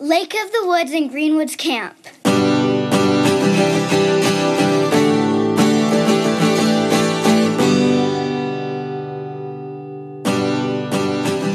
[0.00, 1.96] Lake of the Woods and Greenwoods Camp.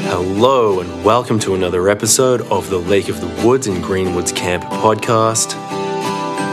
[0.08, 4.64] Hello, and welcome to another episode of the Lake of the Woods and Greenwoods Camp
[4.64, 5.54] podcast.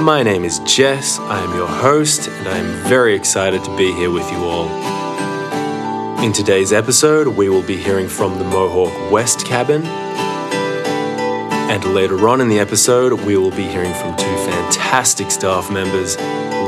[0.01, 3.93] My name is Jess, I am your host, and I am very excited to be
[3.93, 4.67] here with you all.
[6.21, 9.85] In today's episode, we will be hearing from the Mohawk West Cabin,
[11.69, 16.15] and later on in the episode, we will be hearing from two fantastic staff members,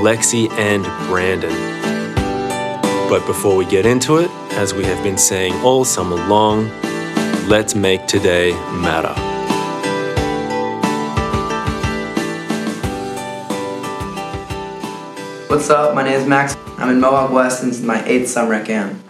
[0.03, 1.49] Lexi and Brandon.
[3.09, 6.69] But before we get into it, as we have been saying all summer long,
[7.47, 8.51] let's make today
[8.81, 9.13] matter.
[15.47, 15.95] What's up?
[15.95, 16.57] My name is Max.
[16.77, 19.02] I'm in Mohawk West and this is my eighth summer at camp.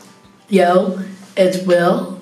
[0.50, 1.00] Yo,
[1.36, 2.22] it's Will.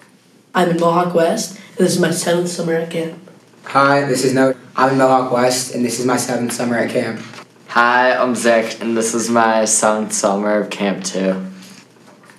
[0.56, 3.27] I'm in Mohawk West, and this is my seventh summer at camp.
[3.72, 4.56] Hi, this is Noah.
[4.78, 7.20] I'm in Mohawk West, and this is my seventh summer at camp.
[7.68, 11.46] Hi, I'm Zach, and this is my seventh summer of Camp 2.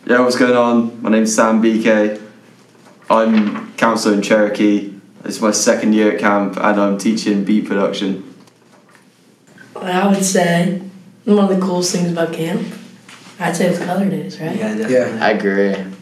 [0.06, 1.02] Yeah, what's going on?
[1.02, 2.18] My name's Sam BK.
[3.10, 4.94] I'm counselor in Cherokee.
[5.22, 8.34] It's my second year at camp and I'm teaching beat production.
[9.76, 10.80] I would say
[11.24, 12.66] one of the coolest things about camp,
[13.38, 14.56] I'd say it's color days, right?
[14.56, 14.94] Yeah, definitely.
[14.94, 15.24] Yeah.
[15.26, 15.92] I agree.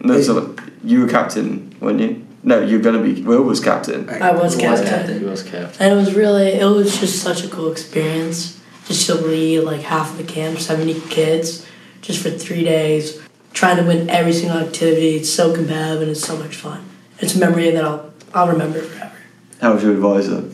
[0.00, 2.27] No, so you were captain, weren't you?
[2.48, 3.20] No, you're gonna be.
[3.20, 4.08] Will was captain.
[4.08, 5.18] I was Was captain.
[5.18, 5.82] He was captain.
[5.82, 9.82] And it was really, it was just such a cool experience just to lead like
[9.82, 11.66] half of the camp, 70 kids,
[12.00, 13.20] just for three days,
[13.52, 15.16] trying to win every single activity.
[15.16, 16.88] It's so competitive and it's so much fun.
[17.18, 19.12] It's a memory that I'll, I'll remember forever.
[19.60, 20.48] How was your advisor?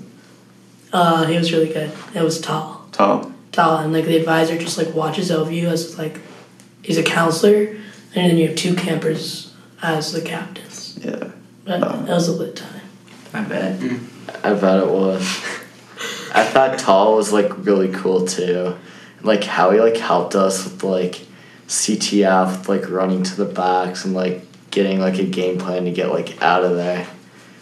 [0.92, 1.92] Uh, he was really good.
[2.12, 2.88] It was tall.
[2.90, 3.32] Tall.
[3.52, 6.18] tall and like the advisor just like watches over you as like
[6.82, 7.66] he's a counselor
[8.16, 11.30] and then you have two campers as the captains Yeah.
[11.64, 12.02] But Oh.
[12.06, 12.80] that was a lit time
[13.32, 13.80] I bet.
[14.44, 15.22] I bet it was.
[16.34, 18.74] I thought Tall was like really cool too.
[19.22, 21.22] Like how he like helped us with like
[21.66, 25.90] CTF, with, like running to the box and like getting like a game plan to
[25.90, 27.06] get like out of there.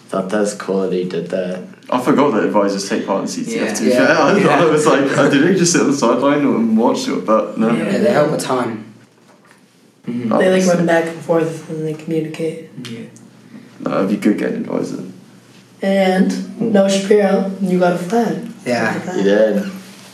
[0.09, 1.63] Thought that was cool that he did that.
[1.91, 3.55] I forgot that advisors take part in CTF.
[3.55, 3.73] Yeah.
[3.75, 4.07] To be Yeah.
[4.07, 4.45] fair, I Yeah.
[4.45, 7.25] thought it was like, uh, did they just sit on the sideline and watch it?
[7.25, 7.71] But no.
[7.71, 7.85] Yeah.
[7.93, 8.85] Yeah, they help a ton.
[10.07, 10.39] Mhm.
[10.39, 13.01] they like run back and forth and they communicate Yeah.
[13.85, 15.05] Uh, no, it'd be good getting an advisor.
[15.83, 19.17] and Noah Shapiro you got a flag Yeah.
[19.17, 19.71] He did.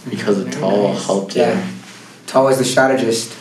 [0.09, 1.05] Because of Tall nice.
[1.07, 1.43] helped you.
[1.43, 1.71] Yeah.
[2.27, 3.37] Tall is the strategist.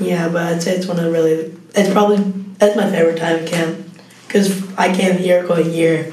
[0.00, 2.18] yeah but I'd say it's one of the really it's probably
[2.58, 3.78] that's my favorite time at camp
[4.26, 6.12] because I came here go a year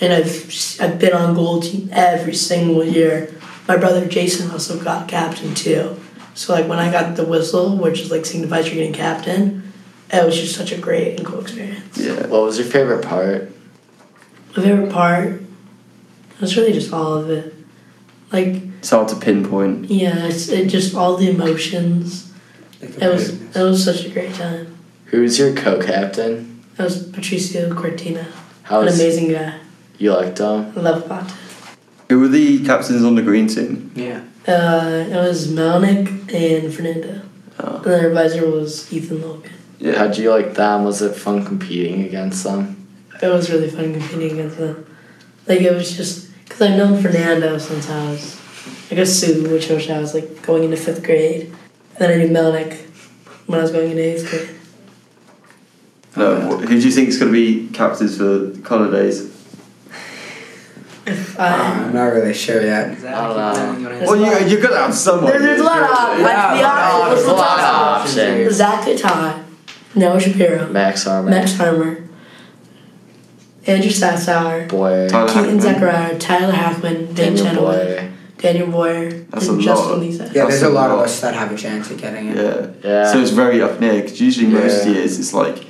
[0.00, 3.32] and I've I've been on goal team every single year
[3.68, 5.96] my brother Jason also got captain too.
[6.34, 9.69] So like when I got the whistle, which is like signifies you're getting captain,
[10.12, 11.96] it was just such a great and cool experience.
[11.98, 12.26] Yeah.
[12.26, 13.50] What was your favorite part?
[14.56, 15.42] My favorite part
[16.40, 17.54] was really just all of it.
[18.32, 19.90] Like It's hard to pinpoint.
[19.90, 22.32] yeah, it's it just all the emotions.
[22.80, 24.76] Like It was it was such a great time.
[25.06, 26.62] Who's your co-captain?
[26.76, 28.26] That was Patricio Cortina,
[28.62, 29.58] How an amazing guy.
[29.98, 30.72] you liked him?
[30.76, 31.34] I love Pate.
[32.08, 33.90] Who were the captains on the green team?
[33.94, 34.22] Yeah.
[34.48, 37.22] Uh, it was Melnick and Fernando.
[37.58, 37.76] Oh.
[37.76, 39.50] And their advisor was Ethan Logan.
[39.80, 39.96] Yeah.
[39.98, 40.84] How'd you like them?
[40.84, 42.86] Was it fun competing against them?
[43.22, 44.86] It was really fun competing against them.
[45.46, 48.40] Like it was just because I've known Fernando since I was
[48.90, 52.16] I guess Sioux, which was I was like going into fifth grade, and then I
[52.22, 52.74] knew Melnick
[53.46, 54.50] when I was going into eighth grade.
[56.16, 59.26] No, wh- who do you think is going to be captains for Colour Days?
[61.06, 61.54] If Uh, I,
[61.84, 62.98] I'm not really sure yet.
[62.98, 63.78] Zach, I don't know.
[63.78, 65.30] you wanna There's Well, a lot- you, you're going to have someone.
[65.30, 66.22] there, there's a lot of surely.
[66.24, 68.54] like, to be Yeah, honest, there's what's a the lot of top options.
[68.56, 69.39] Zach Ty,
[69.94, 71.30] Noah Shapiro, Max Armor.
[71.30, 72.04] Max Harmer,
[73.66, 75.08] Andrew Sassauer, Boy.
[75.08, 75.60] Tyler Keaton Hackman.
[75.60, 78.12] Zachariah, Tyler Hackman, Dave Daniel Chenoweth, Boyer.
[78.38, 79.98] Daniel Boyer, That's and a Justin lot.
[79.98, 80.22] Lisa.
[80.24, 82.36] Yeah, there's That's a a lot of us that have a chance at getting it.
[82.36, 82.66] Yeah.
[82.82, 83.12] Yeah.
[83.12, 84.92] So it's very up near because usually most Yeah.
[84.92, 85.66] years it's like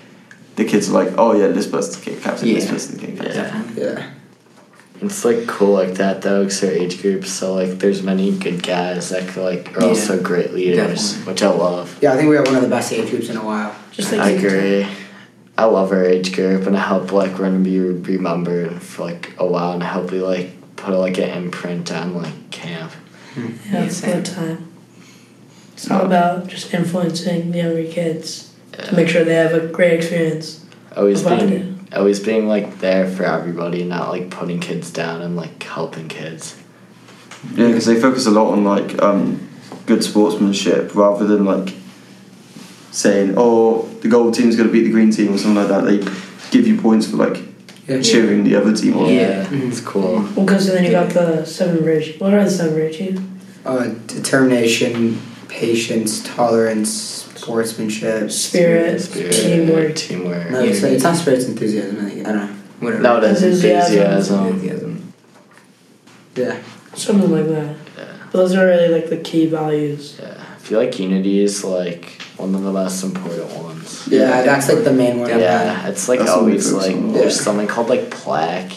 [0.56, 2.70] the kids are like, oh yeah, this person's the captain, this Yeah.
[2.70, 3.72] person's the captain.
[3.76, 3.84] Yeah.
[3.96, 4.06] Yeah.
[5.02, 7.25] It's like cool like that though, because their age group.
[7.25, 9.88] So like, there's many good guys that could, like are Yeah.
[9.88, 11.32] also great leaders, Definitely.
[11.32, 11.99] which I love.
[12.02, 13.75] Yeah, I think we have one of the best age groups in a while.
[13.93, 14.87] Just like I agree.
[15.56, 19.32] I love our age group, and I hope like we're gonna be remembered for like
[19.38, 22.93] a while, and I hope we like put like an imprint on like camp.
[23.35, 23.53] Hmm.
[23.73, 24.73] Yeah, it's a good time.
[25.75, 29.67] It's all uh, about just influencing the younger kids to make sure they have a
[29.67, 30.64] great experience.
[30.96, 35.22] Always About being, always being like there for everybody, and not like putting kids down
[35.22, 36.56] and like helping kids.
[37.54, 39.48] Yeah, because they focus a lot on like um,
[39.87, 41.75] good sportsmanship rather than like
[42.92, 45.84] saying, oh, the gold team's going to beat the green team or something like that.
[45.84, 45.98] They
[46.50, 47.42] give you points for like
[47.87, 48.02] Yeah.
[48.02, 49.08] cheering the other team on.
[49.08, 50.14] Yeah, it's cool.
[50.34, 52.20] Well, because then you got the seven virtues.
[52.20, 53.20] What are the seven virtues?
[53.64, 58.31] Uh, determination, patience, tolerance, sportsmanship.
[58.31, 59.94] Spirit, Spirit, teamwork.
[59.96, 60.50] teamwork.
[60.50, 62.04] No, it's, it's not spirits, enthusiasm.
[62.06, 62.56] I think I don't know.
[62.81, 63.02] Whatever.
[63.02, 63.98] No, that's Enthusiasm.
[63.98, 64.46] enthusiasm.
[64.46, 65.12] enthusiasm.
[66.37, 66.62] Yeah.
[66.94, 67.76] Something like that.
[67.98, 68.04] Yeah.
[68.32, 70.19] Those are really like the key values.
[70.20, 74.06] Yeah, I feel like unity is like one of the most important ones.
[74.08, 75.28] Yeah, that's like the main one.
[75.31, 77.12] Yeah, it's like That's always like on.
[77.12, 78.72] there's something called like plaque.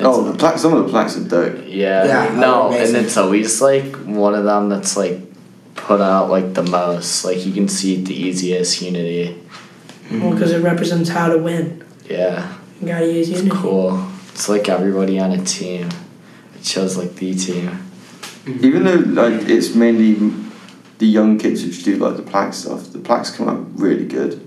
[0.00, 0.58] Oh, the plaque.
[0.58, 1.64] Some of the plaques are dope.
[1.66, 5.20] yeah, Yeah, no, and it's always like one of them that's like
[5.74, 7.24] put out like the most.
[7.24, 9.40] Like you can see the easiest unity.
[10.10, 11.82] Well, because it represents how to win.
[12.08, 13.56] Yeah, You gotta use it's unity.
[13.60, 14.06] cool.
[14.32, 15.88] It's like everybody on a team.
[16.54, 17.70] It shows like the team.
[18.44, 18.64] Mm-hmm.
[18.64, 20.14] Even though like it's mainly
[20.98, 24.46] the young kids which do like the plaque stuff, the plaques come out really good.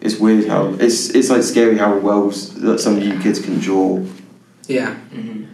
[0.00, 3.38] It's weird how it's it's like scary how well s- that some of you kids
[3.40, 4.04] can draw.
[4.66, 4.94] Yeah.
[5.12, 5.44] Mm-hmm.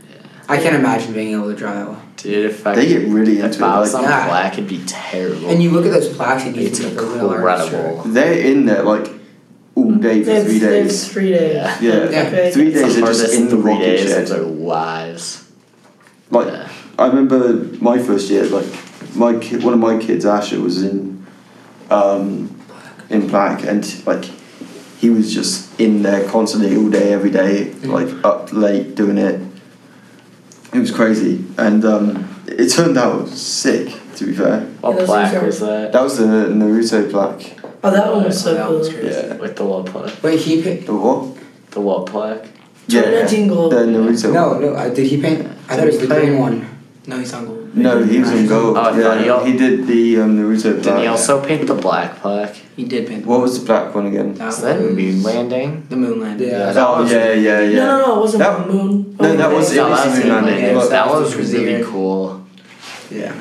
[0.48, 2.01] I can't imagine being able to draw that well.
[2.16, 3.62] Dude, if I They get really into if it.
[3.62, 4.28] I was Like, on Yeah.
[4.28, 5.48] plaque, it'd be terrible.
[5.50, 7.80] And you look at those plaques and you it's think they're real artists, right?
[7.84, 8.12] incredible.
[8.12, 9.08] they're in there like
[9.74, 11.08] all day for three days.
[11.08, 11.54] three days.
[11.54, 11.76] Yeah.
[11.80, 12.50] Yeah, Yeah.
[12.50, 14.22] three days Some are just in the three rocket days shed.
[14.24, 15.44] of their lives.
[16.30, 16.68] Like Yeah.
[16.98, 18.66] I remember my first year, like
[19.16, 21.24] my kid, one of my kids, Asher, was in
[21.90, 22.54] um,
[23.10, 24.24] in black, and like
[24.98, 29.40] he was just in there constantly all day, every day, like up late doing it.
[30.72, 33.98] It was crazy, and um, it turned out sick.
[34.16, 35.90] To be fair, What Yeah, plaque was that?
[35.92, 37.58] that was the Naruto plaque.
[37.82, 38.78] Oh, that one was so cool.
[38.78, 39.08] was crazy.
[39.08, 40.22] Yeah, With the what plaque?
[40.22, 40.84] Wait, he paint?
[40.86, 41.34] the what?
[41.70, 42.44] The what plaque?
[42.88, 43.72] Yeah, 2019 gold.
[43.72, 44.32] the Naruto.
[44.32, 44.60] No, one.
[44.60, 44.74] no.
[44.74, 45.46] Uh, did he paint?
[45.68, 46.71] I thought it was the green one.
[47.04, 47.74] No, he's on gold.
[47.76, 48.76] No, he was in gold.
[48.76, 50.80] Oh, I he yeah, al- he did the um, Naruto.
[50.80, 52.54] Didn't he also paint the black plaque?
[52.76, 53.26] He did paint.
[53.26, 54.34] What was the black one again?
[54.34, 55.84] That Is that was moon landing?
[55.88, 56.48] The moon landing.
[56.48, 56.72] Yeah.
[56.72, 57.76] that oh was- yeah, yeah, yeah.
[57.76, 59.16] No, no, no, it wasn't That- the moon.
[59.20, 60.54] no, that was- No, it was that was the moon landing.
[60.54, 60.76] landing.
[60.76, 61.86] Look, That that was was really weird.
[61.86, 62.40] cool.
[63.10, 63.32] Yeah.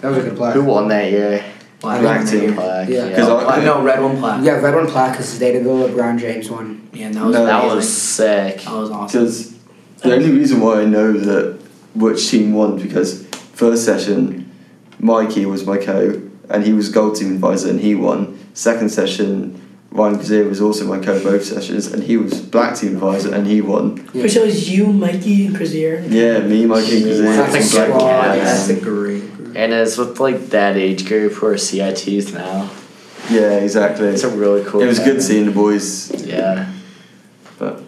[0.00, 0.54] That was a good plaque.
[0.54, 1.44] Who won that year?
[1.80, 2.40] Black, Black one team.
[2.40, 2.52] there.
[2.54, 2.88] Plaque.
[2.88, 3.06] Yeah.
[3.06, 3.16] Yeah.
[3.16, 4.40] 'Cause I- Black- no, red one black.
[4.44, 6.80] Yeah, red one plaque because they did the LeBron James one.
[6.92, 7.76] Yeah, and that was No, that amazing.
[7.76, 8.62] was sick.
[8.64, 9.20] that was awesome.
[9.20, 9.54] Because
[10.02, 11.54] the only reason why I know that
[11.94, 14.50] which team won because first session,
[14.98, 16.20] Mikey was my co,
[16.50, 18.38] and he was gold team advisor, and he won.
[18.54, 19.60] Second session,
[19.90, 23.46] Ryan Kazir was also my co both sessions, and he was black team advisor, and
[23.46, 23.98] he won.
[24.12, 26.04] Which so it was you, Mikey, and Kazir.
[26.10, 27.36] Yeah, me, Mikey, and Kazir.
[27.36, 29.56] That's and good black That's a great group.
[29.56, 32.70] And it's with like that age group who are CITs now.
[33.30, 34.08] Yeah, exactly.
[34.08, 34.82] It's a really cool.
[34.82, 35.06] It was thing.
[35.06, 36.70] good seeing the boys, Yeah.
[37.58, 37.82] but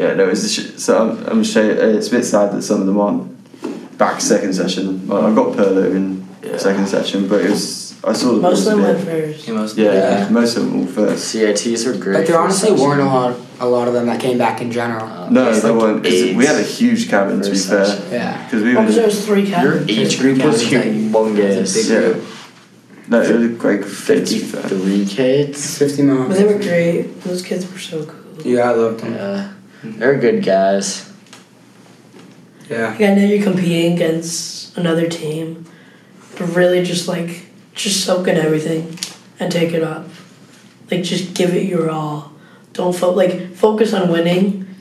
[0.00, 2.80] yeah, no, it's sh- so I'm, I'm ashamed, uh, it's a bit sad that some
[2.80, 5.06] of them aren't back second session.
[5.08, 6.56] Like, I got Perlo in Yeah.
[6.56, 9.46] second session, but it was I saw the Most of them went first.
[9.46, 10.28] Yeah, most Yeah, Yeah.
[10.30, 11.22] most of them all first.
[11.28, 12.16] CITs are great.
[12.16, 12.82] But there honestly session.
[12.82, 15.04] weren't a lot, a lot of them that came back in general.
[15.04, 16.02] Uh, No, there's, there like, weren't.
[16.04, 18.04] 'cause eight we had a huge cabin to be first fair, session.
[18.10, 18.42] Yeah.
[18.44, 18.80] because we were.
[18.80, 19.90] because there was three Your cabins.
[19.90, 21.56] age three group was cabins that you- humongous.
[21.56, 22.00] That's a big Yeah.
[22.00, 22.24] group.
[23.10, 24.02] No, it was a great group to.
[24.14, 25.76] Fifty-three kids.
[25.78, 26.28] 50 miles.
[26.28, 27.22] But they were great.
[27.24, 28.46] Those kids were so cool.
[28.50, 29.12] Yeah, I loved them.
[29.14, 29.44] Yeah,
[29.82, 29.98] Mm-hmm.
[29.98, 31.10] they're good guys.
[32.68, 32.90] Yeah.
[32.90, 35.66] Like, I know you're competing against another team,
[36.38, 38.98] but really just like just soak in everything
[39.38, 40.06] and take it up.
[40.90, 42.32] Like just give it your all.
[42.72, 44.72] Don't fo- like focus on winning,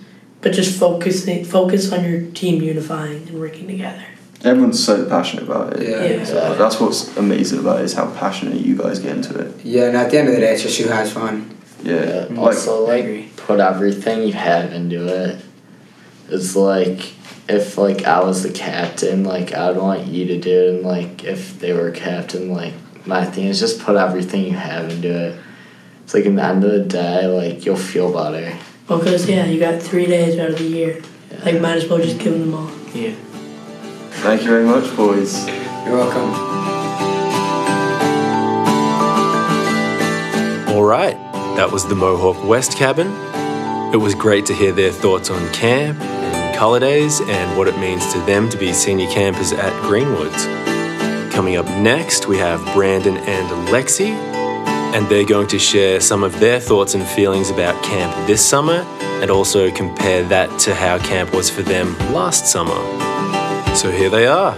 [0.42, 4.04] but just focus focus on your team unifying and working together.
[4.44, 5.90] Everyone's so passionate about it.
[5.90, 6.04] Yeah.
[6.06, 6.24] Yeah.
[6.24, 9.66] So that's what's amazing about it is how passionate you guys get into it.
[9.66, 11.58] Yeah, and at the end of the day, it's just who has fun.
[11.84, 12.26] Yeah, Yeah.
[12.26, 12.40] Mm-hmm.
[12.40, 15.44] Also, I like put everything you have into it.
[16.30, 17.14] It's like
[17.50, 21.24] if like I was the captain, like I'd want you to do it, and like
[21.24, 22.74] if they were captain, like
[23.06, 25.40] my thing is just put everything you have into it.
[26.04, 28.58] It's like in the end of the day, like you'll feel better.
[28.88, 31.02] Well, because yeah, you got three days out of the year.
[31.44, 32.70] Like might as well just give them all.
[32.94, 33.14] Yeah.
[34.24, 35.48] thank you very much, boys.
[35.86, 36.34] You're welcome.
[40.76, 41.16] All right,
[41.60, 43.08] that was the Mohawk West cabin.
[43.94, 47.78] It was great to hear their thoughts on camp and colour days and what it
[47.78, 50.40] means to them to be senior campers at Greenwoods.
[51.34, 54.12] Coming up next, we have Brandon and Alexi,
[54.96, 58.86] and they're going to share some of their thoughts and feelings about camp this summer
[59.22, 62.80] and also compare that to how camp was for them last summer.
[63.76, 64.56] So here they are.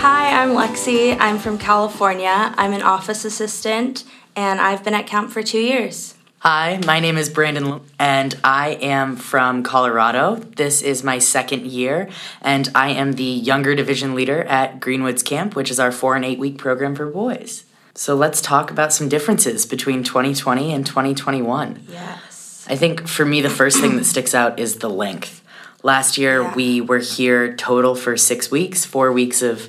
[0.00, 1.14] Hi, I'm Lexi.
[1.20, 2.54] I'm from California.
[2.56, 4.04] I'm an office assistant
[4.34, 6.14] and I've been at camp for two years.
[6.38, 10.36] Hi, my name is Brandon and I am from Colorado.
[10.36, 12.08] This is my second year
[12.40, 16.24] and I am the younger division leader at Greenwoods Camp, which is our four and
[16.24, 17.66] eight week program for boys.
[17.94, 21.84] So let's talk about some differences between 2020 and 2021.
[21.88, 21.92] Yes.
[21.92, 22.66] Yes.
[22.70, 25.39] I think for me, the first thing that sticks out is the length.
[25.82, 26.54] Last year, Yeah.
[26.54, 29.68] we were here total for six weeks, four weeks of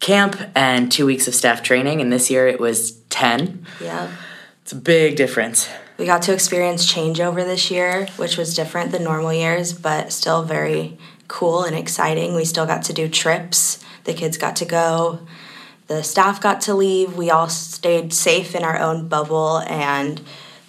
[0.00, 3.66] camp and two weeks of staff training, and this year it was 10.
[3.80, 4.08] Yeah.
[4.62, 5.68] It's a big difference.
[5.98, 10.42] We got to experience changeover this year, which was different than normal years, but still
[10.42, 10.98] very
[11.28, 12.34] cool and exciting.
[12.34, 13.78] We still got to do trips.
[14.04, 15.20] The kids got to go.
[15.86, 17.14] The staff got to leave.
[17.16, 20.20] We all stayed safe in our own bubble and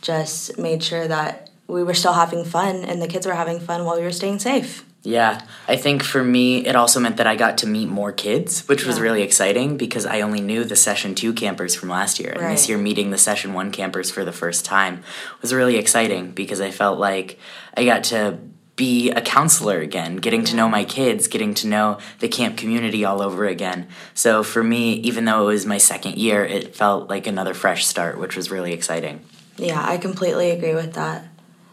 [0.01, 3.85] just made sure that we were still having fun and the kids were having fun
[3.85, 4.85] while we were staying safe.
[5.05, 8.67] Yeah, I think for me, it also meant that I got to meet more kids,
[8.67, 12.31] which was really exciting because I only knew the session two campers from last year.
[12.31, 12.41] Right.
[12.41, 15.03] And this year, meeting the session one campers for the first time
[15.43, 17.37] was really exciting because I felt like
[17.77, 18.39] I got to
[18.75, 23.05] be a counselor again, getting to know my kids, getting to know the camp community
[23.05, 23.87] all over again.
[24.13, 27.85] So for me, even though it was my second year, it felt like another fresh
[27.85, 29.23] start, which was really exciting.
[29.57, 31.25] Yeah, I completely agree with that.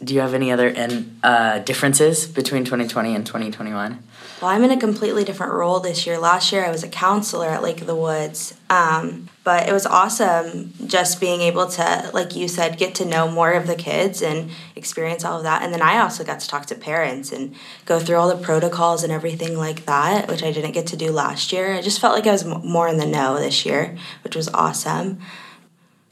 [0.03, 4.03] Do you have any other and uh, differences between 2020 and 2021?
[4.41, 6.19] Well, I'm in a completely different role this year.
[6.19, 8.55] Last year, I was a counselor at Lake of the Woods.
[8.69, 13.29] Um, but it was awesome just being able to, like you said, get to know
[13.29, 15.63] more of the kids and experience all of that.
[15.63, 17.55] And then I also got to talk to parents and
[17.85, 21.11] go through all the protocols and everything like that, which I didn't get to do
[21.11, 21.75] last year.
[21.75, 25.19] I just felt like I was more in the know this year, which was awesome.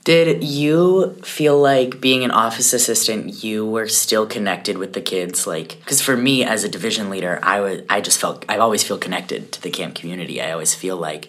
[0.03, 5.47] Did you feel like being an office assistant, you were still connected with the kids?
[5.47, 8.83] Like, because for me as a division leader, I was, I just felt, I always
[8.83, 10.41] feel connected to the camp community.
[10.41, 11.29] I always feel like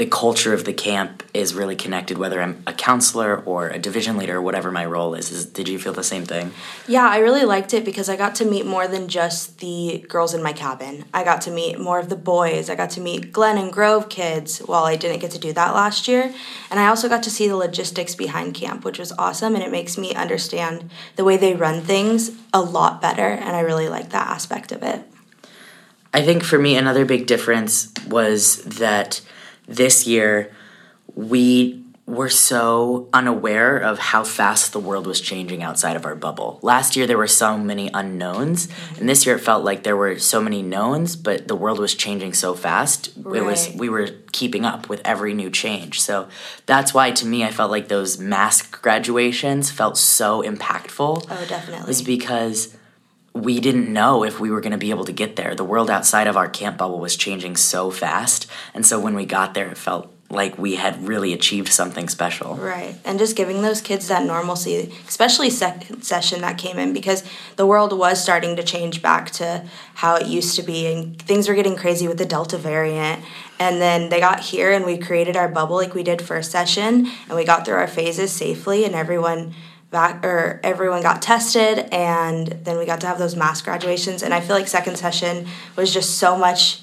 [0.00, 4.16] the culture of the camp is really connected, whether I'm a counselor or a division
[4.16, 5.30] leader, whatever my role is.
[5.30, 5.44] is.
[5.44, 6.52] Did you feel the same thing?
[6.88, 10.32] Yeah, I really liked it because I got to meet more than just the girls
[10.32, 11.04] in my cabin.
[11.12, 12.70] I got to meet more of the boys.
[12.70, 14.62] I got to meet Glen and Grove kids.
[14.66, 16.32] Well, I didn't get to do that last year.
[16.70, 19.54] And I also got to see the logistics behind camp, which was awesome.
[19.56, 23.26] And it makes me understand the way they run things a lot better.
[23.26, 25.02] And I really like that aspect of it.
[26.12, 29.22] I think for me, another big difference was that
[29.66, 30.52] this year
[31.14, 36.58] we were so unaware of how fast the world was changing outside of our bubble.
[36.60, 40.18] Last year there were so many unknowns, and this year it felt like there were
[40.18, 43.08] so many knowns, but the world was changing so fast.
[43.16, 46.00] It was we were keeping up with every new change.
[46.00, 46.28] So
[46.66, 51.86] that's why to me I felt like those mask graduations felt so impactful Oh, definitely.
[51.86, 52.76] was because
[53.32, 55.54] we didn't know if we were going to be able to get there.
[55.54, 58.48] The world outside of our camp bubble was changing so fast.
[58.74, 62.54] And so when we got there, it felt like we had really achieved something special.
[62.54, 62.96] Right.
[63.04, 67.24] And just giving those kids that normalcy, especially second session that came in, because
[67.56, 71.48] the world was starting to change back to how it used to be, and things
[71.48, 73.24] were getting crazy with the Delta variant.
[73.58, 77.08] And then they got here, and we created our bubble like we did first session,
[77.28, 79.54] and we got through our phases safely, and everyone.
[79.90, 84.32] Back, or everyone got tested and then we got to have those mass graduations and
[84.32, 86.82] i feel like second session was just so much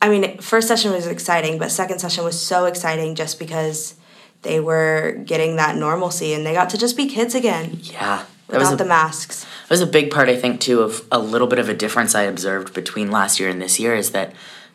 [0.00, 3.94] I mean, first session was exciting, but second session was so exciting just because
[4.42, 8.24] they were getting that normalcy and they got to just be kids again Yeah.
[8.48, 9.42] That was without a, the masks.
[9.44, 12.14] that was a big part, I think, too, of a little bit of a difference
[12.14, 14.34] I observed between last year and this year is that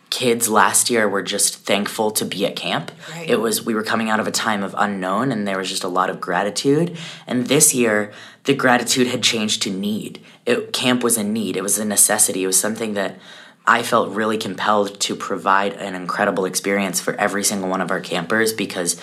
[0.09, 2.91] kids last year were just thankful to be at camp.
[3.13, 3.29] Right.
[3.29, 5.85] It was we were coming out of a time of unknown and there was just
[5.85, 6.97] a lot of gratitude.
[7.25, 8.11] And this year
[8.43, 10.21] the gratitude had changed to need.
[10.45, 11.55] It camp was a need.
[11.55, 12.43] It was a necessity.
[12.43, 13.17] It was something that
[13.65, 17.99] I felt really compelled to provide an incredible experience for every single one of our
[17.99, 18.99] campers because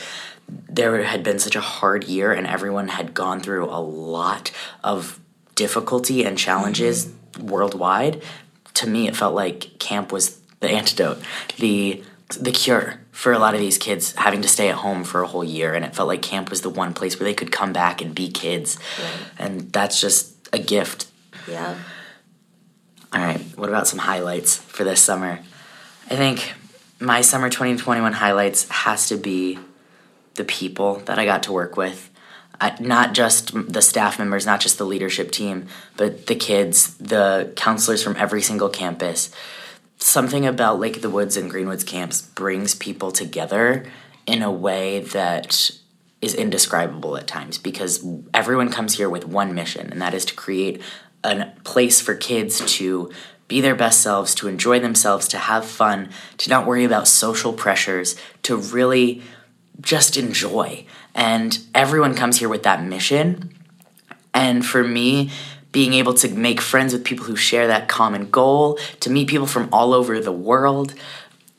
[0.48, 4.50] there had been such a hard year and everyone had gone through a lot
[4.82, 5.20] of
[5.54, 7.46] difficulty and challenges mm-hmm.
[7.48, 8.22] worldwide.
[8.74, 11.18] To me, it felt like camp was the antidote,
[11.58, 12.02] the
[12.38, 15.26] the cure for a lot of these kids having to stay at home for a
[15.26, 17.72] whole year, and it felt like camp was the one place where they could come
[17.72, 18.78] back and be kids,
[19.38, 21.06] and that's just a gift.
[21.48, 21.76] Yeah.
[23.10, 25.38] All right, what about some highlights for this summer?
[26.10, 26.52] I think
[27.00, 29.58] my summer 2021 highlights has to be
[30.34, 32.10] the people that I got to work with.
[32.60, 37.52] I, not just the staff members, not just the leadership team, but the kids, the
[37.56, 39.30] counselors from every single campus.
[39.96, 43.86] Something about Lake of the Woods and Greenwoods camps brings people together
[44.26, 45.70] in a way that
[46.20, 50.34] is indescribable at times because everyone comes here with one mission, and that is to
[50.34, 50.82] create
[51.24, 53.10] a place for kids to
[53.48, 57.52] be their best selves, to enjoy themselves, to have fun, to not worry about social
[57.52, 59.22] pressures, to really
[59.80, 60.84] just enjoy.
[61.14, 63.54] And everyone comes here with that mission.
[64.34, 65.30] And for me,
[65.72, 69.46] being able to make friends with people who share that common goal, to meet people
[69.46, 70.94] from all over the world,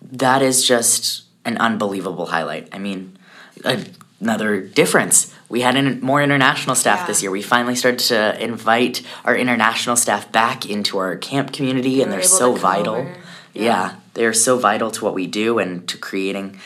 [0.01, 2.70] that is just an unbelievable highlight.
[2.72, 3.18] I mean,
[3.66, 3.84] a
[4.22, 5.34] another difference.
[5.48, 7.06] We had more international staff Yeah.
[7.08, 7.32] this year.
[7.32, 12.22] We finally started to invite our international staff back into our camp community, and they're
[12.24, 12.96] so vital.
[12.96, 13.16] over.
[13.54, 13.94] Yeah.
[14.14, 16.60] they're so vital to what we do and to creating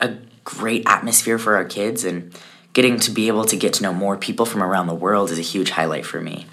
[0.00, 2.32] a great atmosphere for our kids and
[2.74, 5.38] getting to be able to get to know more people from around the world is
[5.38, 6.46] a huge highlight for me.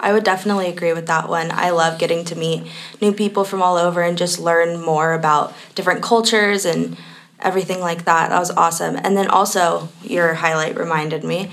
[0.00, 1.50] I would definitely agree with that one.
[1.52, 2.66] I love getting to meet
[3.00, 6.96] new people from all over and just learn more about different cultures and
[7.44, 8.30] everything like that.
[8.30, 8.96] That was awesome.
[8.96, 11.50] And then also, your highlight reminded me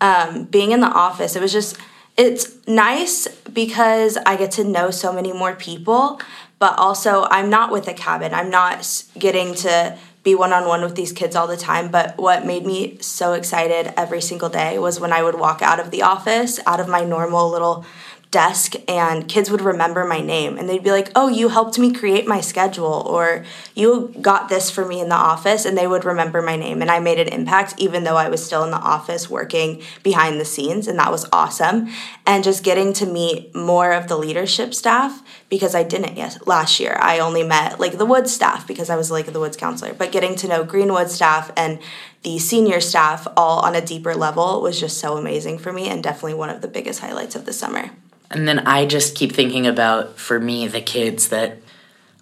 [0.00, 1.76] um, being in the office, it was just,
[2.16, 6.20] it's nice because I get to know so many more people,
[6.58, 8.34] but also I'm not with a cabin.
[8.34, 11.90] I'm not getting to be one on one with these kids all the time.
[11.90, 15.80] But what made me so excited every single day was when I would walk out
[15.80, 17.84] of the office, out of my normal little
[18.34, 21.92] desk, and kids would remember my name and they'd be like, Oh, you helped me
[21.92, 23.44] create my schedule, or
[23.76, 26.82] you got this for me in the office, and they would remember my name.
[26.82, 30.40] And I made an impact even though I was still in the office working behind
[30.40, 31.88] the scenes, and that was awesome.
[32.26, 36.96] And just getting to meet more of the leadership staff because I didn't last year.
[37.00, 39.94] I only met like the Woods staff because I was like the Woods counselor.
[39.94, 41.78] But getting to know Greenwood staff and
[42.24, 46.02] the senior staff all on a deeper level was just so amazing for me and
[46.02, 47.90] definitely one of the biggest highlights of the summer.
[48.30, 51.58] And then I just keep thinking about, for me, the kids that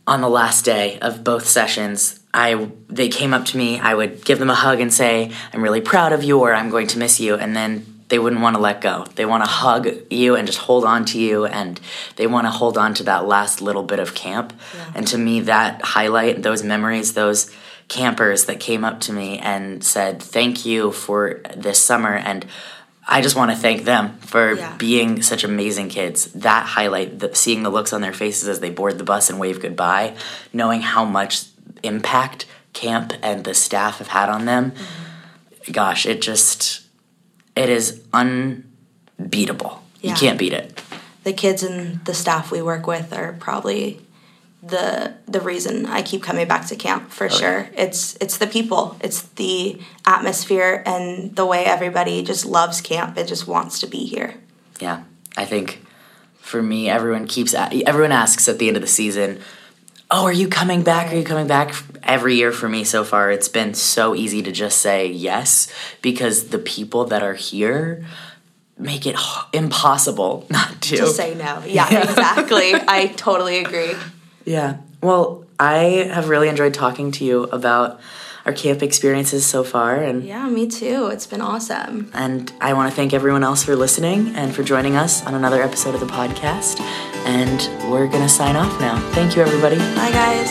[0.07, 3.79] on the last day of both sessions, I they came up to me.
[3.79, 6.71] I would give them a hug and say, "I'm really proud of you," or "I'm
[6.71, 9.07] going to miss you," and then they wouldn't want to let go.
[9.15, 11.81] They want to hug you and just hold on to you, and
[12.17, 14.53] they want to hold on to that last little bit of camp.
[14.95, 17.51] And to me, that highlight those memories, those
[17.89, 22.45] campers that came up to me and said, "Thank you for this summer," and
[23.07, 24.77] I just want to thank them for Yeah.
[24.77, 26.27] being such amazing kids.
[26.35, 29.39] That highlight, the, seeing the looks on their faces as they board the bus and
[29.41, 30.15] wave goodbye,
[30.53, 31.45] knowing how much
[31.83, 34.71] impact camp and the staff have had on them.
[34.71, 35.73] Mm-hmm.
[35.73, 36.83] Gosh, it just,
[37.57, 39.83] it is unbeatable.
[40.01, 40.11] Yeah.
[40.11, 40.81] You can't beat it.
[41.25, 44.01] the kids and the staff we work with are probably
[44.63, 47.69] the the reason I keep coming back to camp for sure.
[47.77, 53.27] It's it's the people, it's the atmosphere and the way everybody just loves camp and
[53.27, 54.35] just wants to be here.
[54.79, 55.03] Yeah,
[55.37, 55.85] I think
[56.37, 59.41] for me, everyone keeps everyone asks at the end of the season,
[60.11, 61.13] "Oh, are you coming back?
[61.13, 64.53] Are you coming back?" Every year for me so far, it's been so easy to
[64.53, 65.69] just say yes
[66.03, 68.05] because the people that are here
[68.79, 69.17] make it
[69.53, 70.97] impossible not to.
[70.99, 71.63] To say no.
[71.67, 72.75] Yeah, exactly.
[72.75, 73.95] I totally agree.
[74.45, 74.77] Yeah.
[75.03, 78.01] Well, I have really enjoyed talking to you about
[78.45, 81.07] our camp experiences so far and Yeah, me too.
[81.13, 82.11] It's been awesome.
[82.13, 85.63] and I want to thank everyone else for listening and for joining us on another
[85.63, 86.81] episode of the podcast.
[87.25, 88.99] And we're going to sign off now.
[89.13, 89.77] Thank you, everybody.
[89.77, 90.51] Bye guys.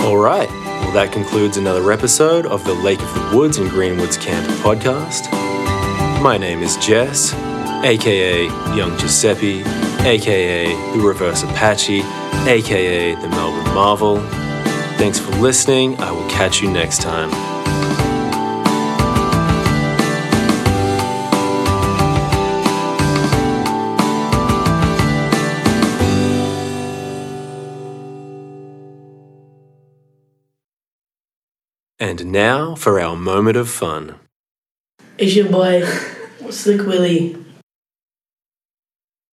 [0.00, 0.48] All right.
[0.50, 5.30] Well, that concludes another episode of the Lake of the Woods and Greenwoods Camp podcast.
[6.22, 7.32] My name is Jess,
[7.84, 9.62] aka Young Giuseppe,
[10.00, 12.02] aka the Reverse Apache,
[12.46, 14.20] aka the Melbourne Marvel.
[14.98, 15.98] Thanks for listening.
[16.00, 17.30] I will catch you next time.
[32.00, 34.18] And now for our moment of fun.
[35.18, 35.84] It's your boy,
[36.48, 37.36] Slick Willie.